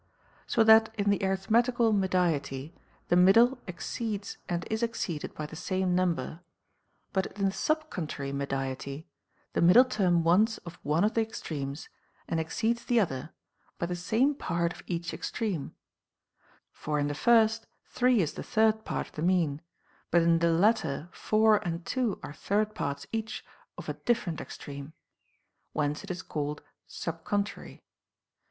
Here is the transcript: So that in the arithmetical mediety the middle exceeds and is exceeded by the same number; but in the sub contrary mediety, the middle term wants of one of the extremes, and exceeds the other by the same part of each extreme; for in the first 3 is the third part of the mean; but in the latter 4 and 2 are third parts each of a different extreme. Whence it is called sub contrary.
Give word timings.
So 0.47 0.63
that 0.63 0.91
in 0.97 1.11
the 1.11 1.23
arithmetical 1.23 1.93
mediety 1.93 2.73
the 3.09 3.15
middle 3.15 3.59
exceeds 3.67 4.39
and 4.49 4.65
is 4.67 4.81
exceeded 4.81 5.35
by 5.35 5.45
the 5.45 5.55
same 5.55 5.93
number; 5.93 6.41
but 7.13 7.27
in 7.37 7.45
the 7.45 7.51
sub 7.51 7.91
contrary 7.91 8.31
mediety, 8.33 9.05
the 9.53 9.61
middle 9.61 9.85
term 9.85 10.23
wants 10.23 10.57
of 10.65 10.79
one 10.81 11.03
of 11.03 11.13
the 11.13 11.21
extremes, 11.21 11.87
and 12.27 12.39
exceeds 12.39 12.83
the 12.85 12.99
other 12.99 13.31
by 13.77 13.85
the 13.85 13.95
same 13.95 14.33
part 14.33 14.73
of 14.73 14.81
each 14.87 15.13
extreme; 15.13 15.75
for 16.71 16.97
in 16.97 17.05
the 17.07 17.13
first 17.13 17.67
3 17.89 18.21
is 18.21 18.33
the 18.33 18.41
third 18.41 18.83
part 18.83 19.05
of 19.09 19.13
the 19.15 19.21
mean; 19.21 19.61
but 20.09 20.23
in 20.23 20.39
the 20.39 20.51
latter 20.51 21.09
4 21.11 21.57
and 21.57 21.85
2 21.85 22.19
are 22.23 22.33
third 22.33 22.73
parts 22.73 23.05
each 23.11 23.45
of 23.77 23.87
a 23.87 23.93
different 23.93 24.41
extreme. 24.41 24.93
Whence 25.73 26.03
it 26.03 26.09
is 26.09 26.23
called 26.23 26.63
sub 26.87 27.23
contrary. 27.23 27.83